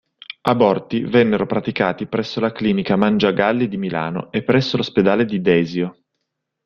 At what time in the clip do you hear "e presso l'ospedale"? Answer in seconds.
4.31-5.25